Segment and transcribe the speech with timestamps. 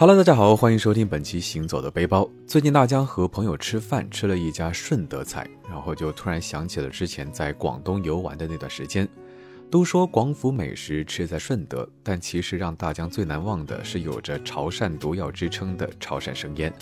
[0.00, 2.22] Hello，大家好，欢迎收听本期《行走的背包》。
[2.46, 9.08] 最近大江和朋友吃饭，吃了一家顺德菜，然后就突然想起了之前在广东游玩的那段时间。
[9.68, 16.72] 都说广府美食吃在顺德，但其实让大江最难忘的是有着潮汕毒药之称的潮汕生腌。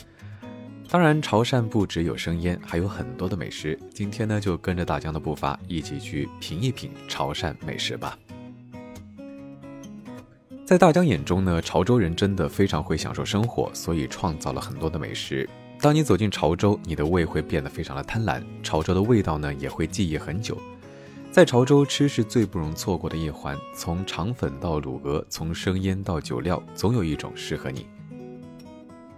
[0.90, 3.78] 当然，潮汕不只有生腌，还有很多的美食。
[3.94, 8.18] 今天呢，就跟着大江的步伐，一起去品一品潮汕美食吧。
[10.66, 15.48] 在大江眼中呢，潮州人真的非常会享受生活，所以创造了很多的美食。
[15.80, 20.58] 当你走进潮州，你的胃会变得非常的贪婪，潮州的味道呢也会记忆很久。
[21.30, 27.86] 在潮州吃是最不容错过的一环，从肠粉到卤鹅，从生腌到酒料，总有一种适合你。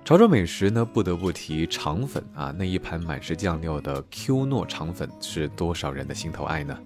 [0.04, 6.78] 潮州美食呢，不得不提肠粉啊，那一盘满是酱料的 Q 糯肠粉是多少人的心头爱呢？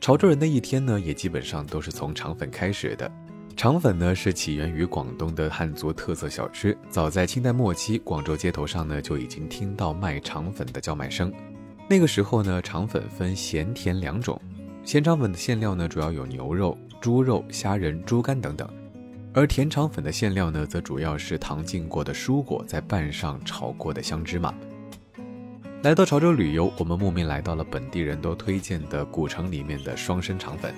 [0.00, 3.10] 潮州人的一天呢，也基本上都是从肠粉开始的。
[3.56, 11.32] 肠粉呢是起源于广东的汉族特色小吃，早在清代末期，广州街头上呢就已经听到卖肠粉的叫卖声。
[11.88, 14.40] 那个时候呢，肠粉分咸甜两种，
[14.84, 18.68] 咸肠粉的馅料呢主要有牛肉、猪肉、虾仁、猪肝等等，
[19.32, 24.52] 而甜肠粉的馅料呢则主要是糖浸过的蔬果，再拌上炒过的香芝麻。
[25.82, 30.74] 来到潮州旅游，我们慕名来到了本地人都推荐的古城里面的双生肠粉。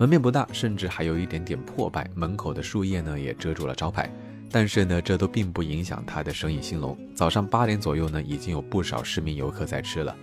[0.00, 4.10] 门面不大，甚至还有一点点破败，门口的树叶呢也遮住了招牌。
[4.50, 6.96] 但是呢，这都并不影响它的生意兴隆。
[7.14, 10.16] 早上八点左右呢，已经有不少市民游客在吃了。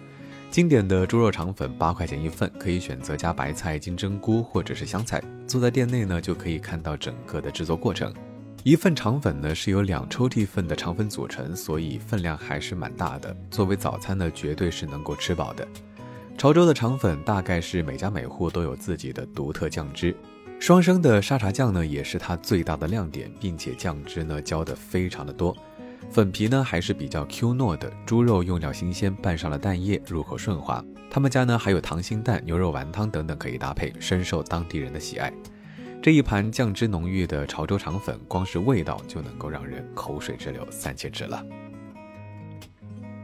[0.49, 5.21] 经典的猪肉肠粉八块钱一份，可以选择加白菜、金针菇或者是香菜。
[5.45, 8.11] 坐在店内呢，就可以看到整个的制作过程。
[8.63, 13.37] 一份肠粉呢是由两抽屉份的肠粉组成，所以分量还是蛮大的。
[13.51, 15.67] 作为早餐呢，绝对是能够吃饱的。
[16.37, 20.15] 潮州的肠粉大概是每家每户都有自己的独特酱汁，
[20.59, 25.57] 双生的沙茶酱呢也是它最大的亮点，并且酱汁呢浇的非常的多，
[26.11, 30.83] 粉皮呢还是比较 Q 糯的，猪肉用料新鲜，拌上了蛋液，入口顺滑。
[31.09, 35.33] 他们家呢还有溏心蛋、牛肉丸汤等等可以搭配，深受当地人的喜爱。
[36.03, 41.43] 这一盘酱汁浓郁的潮州肠粉，光是味道就能够让人口水直流三千尺了。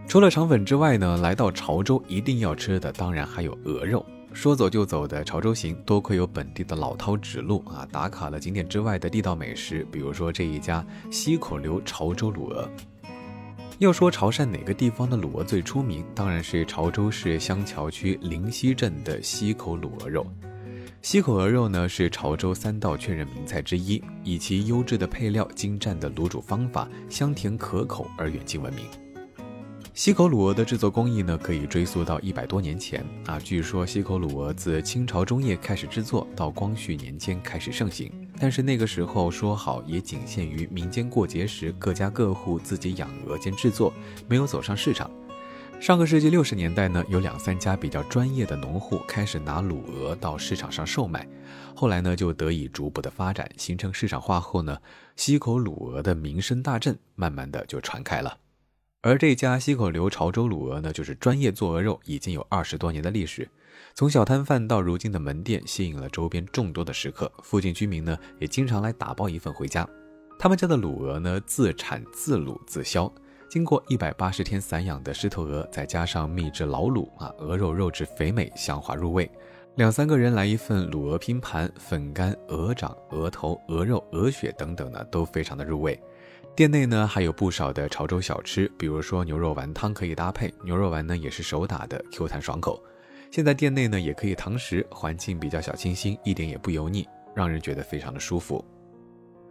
[0.07, 4.05] 除了肠粉之外呢，来到潮州一定要吃的当然还有鹅肉。
[4.31, 12.69] 说走就走的潮州行，多亏有本地的老饕指路啊，打卡了景点之外的地道美食，比如说这一家溪口流潮州卤鹅。
[13.79, 20.25] 要说潮汕哪个地方的卤鹅最出名，当然是潮州市湘桥区灵溪镇的溪口卤鹅肉。
[21.01, 28.85] 溪口鹅肉呢是潮州三道确认名菜之一，以其优质的配料、精湛的卤煮方法、香甜可口而远近闻名。
[29.93, 33.39] 溪口卤鹅的制作工艺呢，可以追溯到一百多年前啊。
[33.39, 38.11] 据说溪口卤鹅自清朝中叶开始制作，到光绪年间开始盛行。
[38.39, 43.93] 但是那个时候说好也仅限于民间过节时各家各户自己养鹅兼制作，
[44.27, 45.09] 没有走上市场。
[45.79, 51.27] 上个世纪六十年代呢，有两三家比较专业的农户开始拿卤鹅到市场上售卖，
[51.75, 54.75] 后来呢就得以逐步的发展，形成市场化后呢，
[55.15, 58.39] 溪口卤鹅的名声大振，慢慢的就传开了。
[59.03, 63.45] 而这家溪口流潮州卤鹅呢，就是专业做鹅肉，已经有二十多年的历史。
[63.93, 67.29] 从小摊贩到如今的门店，吸引了周边众多的食客。
[67.43, 69.85] 附近居民呢，也经常来打包一份回家。
[70.39, 73.13] 他们家的卤鹅呢，自产自卤自销，
[73.49, 79.29] 经过一百八十天散养的狮头鹅，再加上秘制老卤啊，鹅肉肉质肥美，香滑入味。
[79.75, 86.01] 两三个人来一份卤鹅拼盘，粉干、鹅掌、鹅头、鹅肉、鹅血等等呢，都非常的入味。
[86.55, 92.79] 店内呢还有不少的潮州小吃，比如说牛肉丸汤可以搭配，牛肉丸呢也是手打的，Q 弹爽口。
[93.31, 98.63] 现在店内呢也可以堂食，环境比较小清新，一点也不油腻，让人觉得非常的舒服。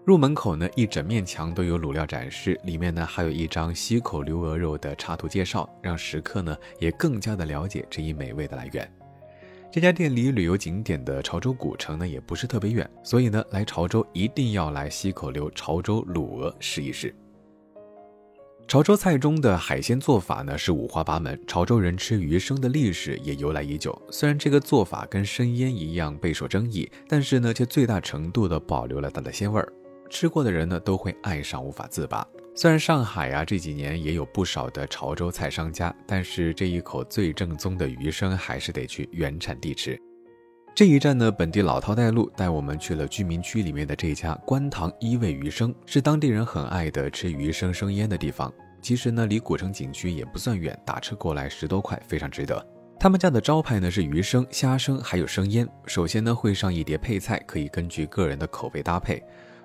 [0.04, 8.88] 入门口呢一整面墙都有卤料展示，里面呢还有一张溪口牛鹅肉的插图介绍，让食客呢也更加的了解这一美味的来源。
[9.72, 17.14] 这家店离旅游景点的潮州古城呢也不是特别远，所以呢来潮州一定要来溪口流潮州卤鹅试一试。
[18.68, 23.98] 潮州菜中的海鲜做法呢是五花八门，潮州人吃鱼生的历史也由来已久。
[24.10, 29.72] 虽然这个做法跟生腌一样备受争议，但是呢却最大程度的保留了它的鲜味儿，
[30.10, 32.26] 吃过的人呢都会爱上无法自拔。
[32.54, 39.98] 虽然上海啊这几年也有不少的潮州菜商家，但是这一口最正宗的鱼生还是得去原产地吃。
[40.74, 48.52] 这一站呢，本地老饕带路，带我们去了居民区里面的这家官塘一味鱼生，是当地人很爱的吃鱼生生腌的地方。
[48.82, 52.66] 其实呢，离古城景区也不算远，打车过来十多块，非常值得。
[53.00, 55.66] 他们家的招牌呢是鱼生、虾生，还有生腌。
[55.86, 59.22] 首先呢会上一碟配菜，可以根据个人的口味搭配。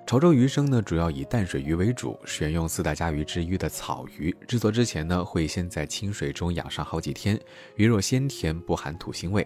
[0.08, 4.34] 潮州鱼生呢，主要以淡水鱼为主，选用四大家鱼之一的草鱼。
[4.48, 7.38] 制作之前呢，会先在清水中养上好几天，
[7.76, 9.46] 鱼肉鲜甜，不含土腥味。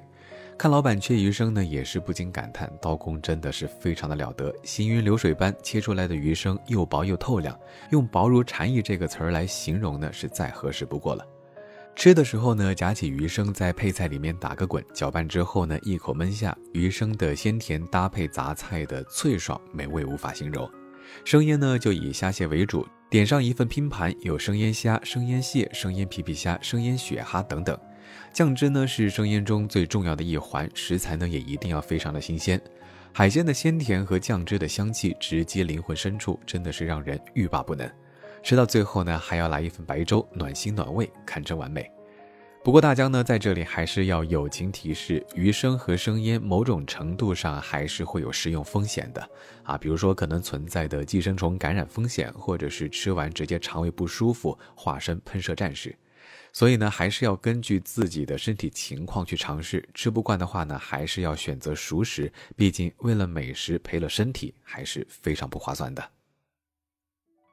[0.59, 7.59] 看老板切鱼生呢，也是不禁感叹，刀工真的是非常的了得，行云流水般切出来的鱼生又薄又透亮，
[7.89, 11.25] 用薄如蝉翼这个词儿来形容呢，是再合适不过了。
[11.95, 20.67] 吃的时候呢，夹起鱼生在配菜里面打个滚，搅拌之后呢，一口闷下，鱼生的鲜甜搭配杂菜的脆爽，美味无法形容。
[21.23, 27.77] 生腌呢就以虾蟹为主，点上一份拼盘，有生腌虾、生腌蟹、生腌皮皮虾、生腌雪蛤等等。
[28.33, 32.59] 酱汁呢是生腌中最重要的一环，食材呢也一定要非常的新鲜。
[33.13, 37.87] 海鲜的鲜甜和酱汁的香气直击灵魂深处，真的是让人欲罢不能。
[38.43, 41.89] 吃到最后呢，还要来一份白粥，暖心暖胃，堪称完美。
[42.63, 49.29] 不过大江呢，在这里还是要友情提示：鱼生和生腌某种程度上还是会有食用风险的
[49.63, 55.95] 啊，比如说可能存在的寄生虫感染风险，或者是吃完直接肠胃不舒服，化身喷射战士。
[56.53, 59.87] 所以呢，还是要根据自己的身体情况去尝试。
[59.93, 66.20] 吃不惯的话呢，还是要选择熟食，毕竟为了美食赔了身体，还是非常不划算的。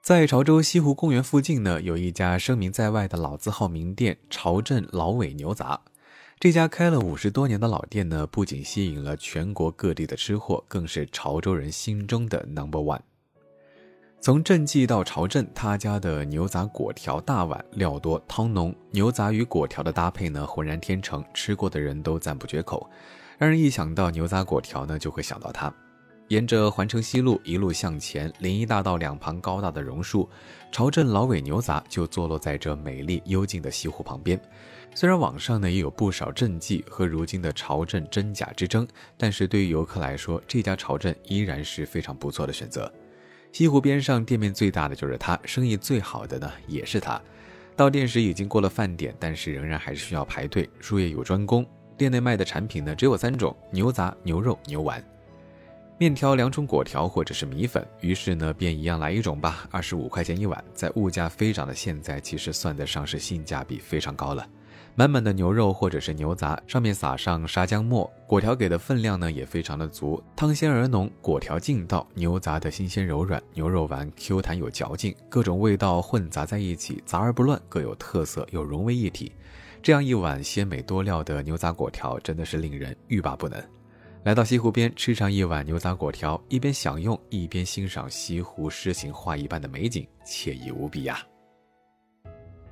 [0.08, 5.78] 在潮州西湖公园附近呢，有一家声名在外的老字号名店——潮镇老尾牛杂。
[6.40, 13.00] 这家开了五十多年的老店呢，不仅吸引了全国各地的吃货，更是潮州人心中的 number one。
[14.18, 22.88] 从镇记到潮镇，他家的牛杂果条大碗，料多汤浓，牛杂与果条的搭配呢，浑然天成，吃过的人都赞不绝口。
[23.36, 25.70] 让人一想到牛杂果条呢，就会想到它。
[26.28, 30.28] 沿着环城西路一路向前，临沂大道两旁高大的榕树，
[30.70, 34.38] 朝镇老尾牛杂就坐落在这美丽幽静的西湖旁边。
[34.94, 38.86] 虽然网上呢也有不少镇记和如今的朝镇真假之争，
[39.16, 42.92] 但是对于游客来说，这家朝镇依然是非常不错的选择。
[43.50, 47.18] 西湖边上店面最大的就是它，生意最好的呢也是它。
[47.74, 51.64] 到店时已经过了饭点，但是仍然还是需要排队，术业有专攻。
[51.96, 55.02] 店内卖的产品呢只有三种：牛杂、牛肉、牛丸。
[56.00, 64.46] 面条两种果条或者是米粉，于是呢便一样来一种吧，二十五块钱一碗，在物价飞涨的现在，其实算得上是性价比非常高了。
[64.94, 79.32] 满满的牛肉或者是牛杂，上面撒上沙姜末，果条给的分量呢也非常的足，汤鲜而浓，果条劲道，牛杂的新鲜柔软，牛肉丸 Q 弹有嚼劲，各种味道混杂在一起，杂而不乱，各有特色又融为一体。
[79.82, 83.60] 这样一碗鲜美多料的牛杂果条，真的是令人欲罢不能。
[84.24, 91.22] 来到西湖边吃上一碗牛杂果条，一边享用一边欣赏西湖诗情画意般的美景，惬意无比呀！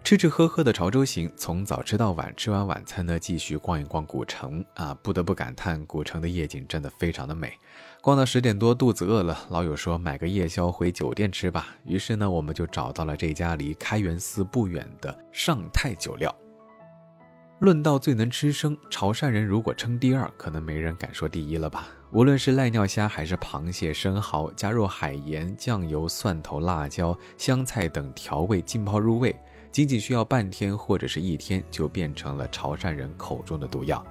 [0.04, 4.92] 吃吃喝喝的潮州行，从早吃到晚，吃完晚餐呢，继续逛一逛古城啊！
[5.02, 7.52] 不得不感叹，古城的夜景真的非常的美。
[8.02, 11.74] 逛到十点多，肚子饿了，老友说买个夜宵回酒店吃吧。
[11.84, 16.32] 于是呢，我们就找到了这家离开元寺不远的上泰酒料。
[17.58, 21.88] 论到最能吃生，潮汕人如果称第二，可能没人敢说第一了吧。
[22.12, 29.34] 无论是濑尿虾还是螃蟹、生蚝，加入海盐、酱油、蒜头、辣椒、香菜等调味浸泡入味，
[29.72, 34.04] 仅仅需要半天或者是一天，就变成了潮汕人口中的毒药。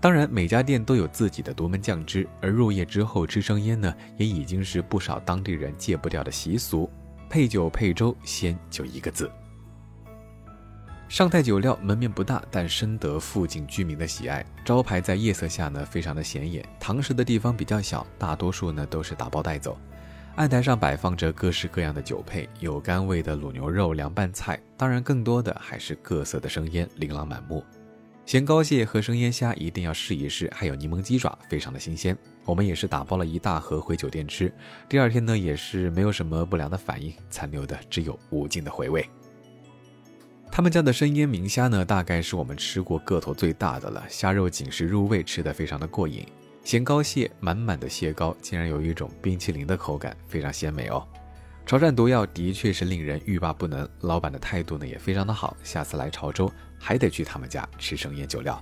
[0.00, 6.88] 当然，每家店都有自己的独门酱汁，而入夜之后吃生腌呢，也已经是不少当地人戒不掉的习俗。
[7.28, 9.30] 配酒配粥，鲜就一个字。
[11.08, 14.44] 上泰酒料门面不大，但深得附近居民的喜爱。
[14.62, 16.62] 招牌在夜色下呢，非常的显眼。
[16.78, 19.78] 堂食的地方比较小，大多数呢都是打包带走。
[20.36, 27.64] 案台上摆放着各式各样的酒配，有甘味的卤牛肉、凉拌菜，当然更多的还是各色的生腌，琳琅满目。
[28.26, 32.16] 咸膏蟹和生腌虾一定要试一试，还有柠檬鸡爪，非常的新鲜。
[32.44, 34.52] 我们也是打包了一大盒回酒店吃，
[34.86, 39.08] 第二天呢也是没有什么不良的反应，残留的只有无尽的回味。
[40.58, 46.26] 他们家的生腌明虾呢，大概是我们吃过个头最大的了，虾肉紧实入味，吃得非常的过瘾。
[46.64, 51.06] 咸膏蟹满满的蟹膏，竟然有一种冰淇淋的口感，非常鲜美哦。
[51.64, 58.60] 潮汕毒药的确是令人欲罢不能，老板的态度呢也非常的好，下次来潮州还得去他们家吃生腌酒料。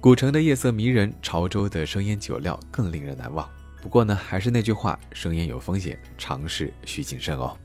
[0.00, 3.48] 古城的夜色迷人，潮州的生腌酒料更令人难忘。
[3.80, 7.56] 不过呢，还是那句话，生腌有风险，尝试需谨慎哦。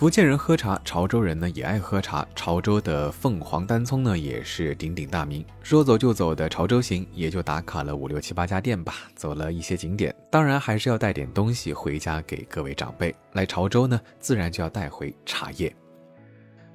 [0.00, 2.26] 福建人喝茶，潮州人呢也爱喝茶。
[2.34, 5.44] 潮州的凤凰单葱呢也是鼎鼎大名。
[5.62, 13.14] 说走就走的潮州行，也就打卡了五六七八家店吧，走了一些景点，当然还是要带点东西回家给各位长辈。
[13.34, 15.70] 来潮州呢，自然就要带回茶叶。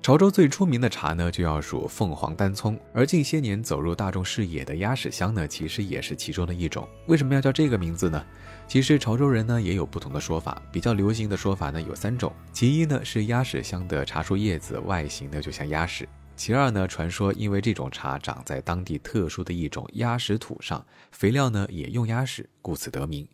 [0.05, 6.87] 潮州最出名的茶呢，就要数凤凰单葱，而近些年走入大众视野的鸭屎香呢，其实也是其中的一种。
[7.07, 8.23] 为什么要叫这个名字呢？
[8.67, 12.31] 其实潮州人呢也有不同的说法，比较流行的说法呢有三种。
[12.53, 23.27] 其一呢是鸭屎香的茶树叶子外形呢就像鸭屎；其二呢，传说因为这种茶长在当地特殊的一种鸭屎土上，肥料呢也用鸭屎，故此得名。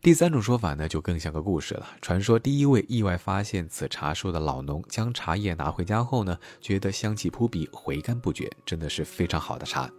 [0.00, 1.84] 第三种说法呢，就更像个故事了。
[2.00, 9.90] 传说第一位意外发现此茶树的老农，将茶叶拿回家后呢，觉得香气扑鼻，回甘不绝，真的是非常好的茶。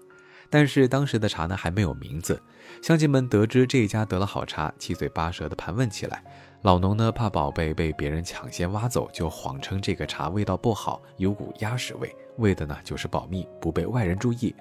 [0.49, 2.41] 但是当时的茶呢还没有名字，
[2.81, 6.23] 乡亲们得知这家得了好茶，七嘴八舌的盘问起来。
[6.61, 14.55] 老农呢怕宝贝被别人抢先挖走，就谎称这个茶味道不好，有股鸭屎味，为的呢就是保密，不被外人注意。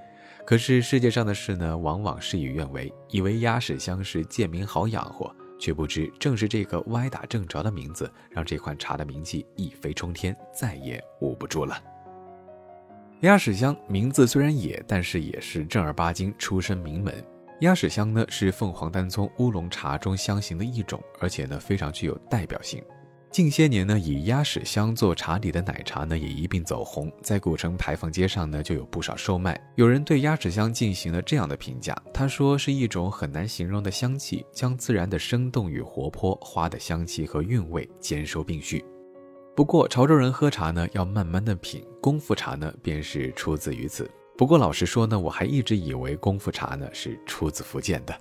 [0.49, 2.91] 可是世界上的事呢，往往事与愿违。
[3.11, 11.79] 以为鸭屎香是贱民好养活，却不知正是这个歪打正着的名字，让这款茶的名气一飞冲天，再也捂不住了。
[13.21, 17.23] 鸭屎香名字虽然野，但是也是正儿八经出身名门。
[17.61, 22.83] 鸭屎香呢，是凤凰单葱乌龙茶中香型的一种，而且呢，非常具有代表性。
[23.31, 29.61] 近些年呢，以鸭屎香做茶底的奶茶呢，也一并走红，在古城牌坊街上呢，就有不少售卖。
[29.77, 38.85] 有人对鸭屎香进行了这样的评价，他说是一种很难形容的香气，将自然的生动与活泼、花的香气和韵味兼收并蓄。
[39.55, 44.11] 不过潮州人喝茶呢，要慢慢的品，功夫茶呢，便是出自于此。
[44.37, 48.19] 不过老实说呢，我还一直以为功夫茶呢是出自福建的。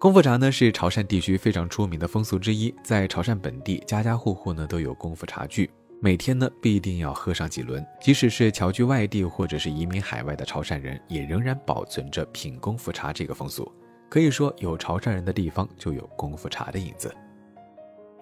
[0.00, 7.86] 功夫茶呢是潮汕地区非常出名的风俗之一，在潮汕本地，家家户户呢都有功夫茶具，每天呢必定要喝上几轮。
[8.00, 13.70] 即使是侨居外地或者是移民海外的潮汕人，也仍然保存着品功夫茶这个风俗。
[14.08, 17.14] 可以说，有潮汕人的地方就有功夫茶的影子。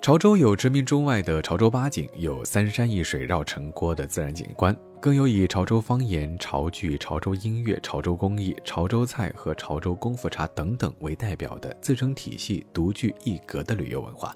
[0.01, 14.35] 潮州有驰名中外的潮州八景，有三山一水绕城郭的自然景观，更有以潮州方言、潮剧、潮州音乐、潮州工艺、潮州菜和潮州功夫茶等等为代表的自成体系、独具一格的旅游文化。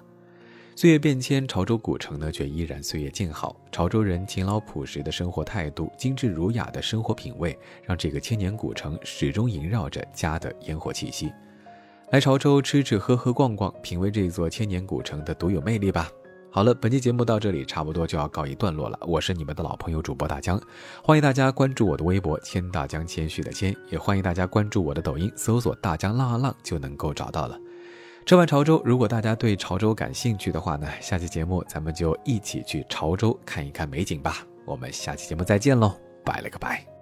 [0.75, 3.55] 岁月变迁，潮州古城呢却依然岁月静好。
[3.71, 11.31] 潮州人勤劳朴实的生活态度、精致儒雅的生活品味，让这个千年古城始终萦绕着家的烟火气息。
[12.13, 16.11] 来潮州吃吃喝喝逛逛，品味这座千年古城的独有魅力吧。
[16.51, 18.99] 好了，本期节目到这里差不多就要告一段落了。
[19.01, 20.61] 我是你们的老朋友主播大江，
[21.03, 27.59] 欢迎大家关注我的微博“千大江”，谦虚的谦，也欢迎大家关注我的抖音，搜索“大江浪啊浪”就能够找到了。
[28.27, 34.45] 吃完潮州，如果大家对潮州感兴趣的话呢，下期节目咱们就一起去潮州看一看美景吧。
[34.65, 36.92] 我们下期节目再见喽，拜了个拜。